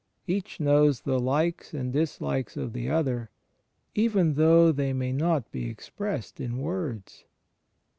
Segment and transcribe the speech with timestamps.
[0.25, 3.29] Each knows the likes and dislikes of the other,
[3.93, 7.25] even though they may not be expressed in words.